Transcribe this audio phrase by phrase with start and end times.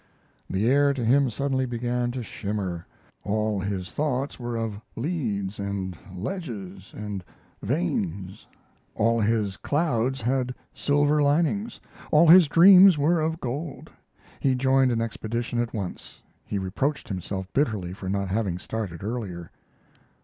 [0.49, 2.87] The air to him suddenly began to shimmer;
[3.23, 7.23] all his thoughts were of "leads" and "ledges" and
[7.61, 8.47] "veins";
[8.95, 11.79] all his clouds had silver linings;
[12.09, 13.91] all his dreams were of gold.
[14.39, 19.51] He joined an expedition at once; he reproached himself bitterly for not having started earlier.